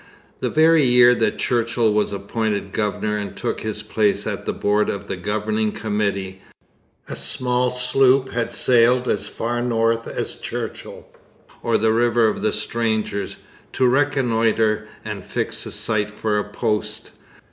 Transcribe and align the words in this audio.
The 0.39 0.49
very 0.49 0.81
year 0.81 1.13
that 1.13 1.37
Churchill 1.37 1.93
was 1.93 2.11
appointed 2.11 2.71
governor 2.71 3.19
and 3.19 3.37
took 3.37 3.61
his 3.61 3.83
place 3.83 4.25
at 4.25 4.47
the 4.47 4.51
board 4.51 4.89
of 4.89 5.07
the 5.07 5.15
Governing 5.15 5.71
Committee, 5.71 6.41
a 7.07 7.15
small 7.15 7.69
sloop 7.69 8.29
had 8.31 8.51
sailed 8.51 9.07
as 9.07 9.27
far 9.27 9.61
north 9.61 10.07
as 10.07 10.33
Churchill, 10.33 11.05
or 11.61 11.77
the 11.77 11.93
River 11.93 12.27
of 12.27 12.41
the 12.41 12.51
Strangers, 12.51 13.35
to 13.73 13.87
reconnoitre 13.87 14.87
and 15.05 15.23
fix 15.23 15.67
a 15.67 15.71
site 15.71 16.09
for 16.09 16.39
a 16.39 16.49
post. 16.49 17.11